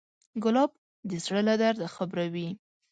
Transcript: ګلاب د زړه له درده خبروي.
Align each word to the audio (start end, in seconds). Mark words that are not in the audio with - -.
ګلاب 0.43 0.71
د 1.09 1.11
زړه 1.23 1.41
له 1.47 1.55
درده 1.61 1.87
خبروي. 1.95 2.49